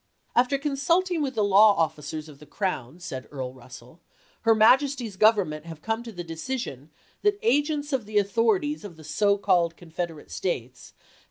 [0.35, 4.01] "After consulting with the law officers of the crown," said Earl Russell,"
[4.45, 6.89] her Majesty's Govern ment have come to the decision
[7.21, 10.31] that agents of the FOKEIGN RELATIONS IN 1863 263 authorities of the so called Confederate
[10.31, 11.09] States have chap.